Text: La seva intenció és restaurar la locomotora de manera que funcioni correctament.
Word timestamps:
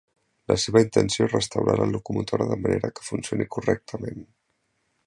La 0.51 0.55
seva 0.61 0.81
intenció 0.85 1.27
és 1.27 1.35
restaurar 1.35 1.75
la 1.81 1.87
locomotora 1.91 2.49
de 2.53 2.59
manera 2.65 2.93
que 2.97 3.09
funcioni 3.13 3.49
correctament. 3.59 4.27